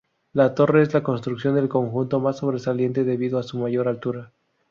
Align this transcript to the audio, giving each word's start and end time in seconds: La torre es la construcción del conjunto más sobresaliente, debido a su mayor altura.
La 0.33 0.55
torre 0.55 0.81
es 0.81 0.95
la 0.95 1.03
construcción 1.03 1.53
del 1.53 1.69
conjunto 1.69 2.19
más 2.19 2.39
sobresaliente, 2.39 3.03
debido 3.03 3.37
a 3.37 3.43
su 3.43 3.59
mayor 3.59 3.87
altura. 3.87 4.31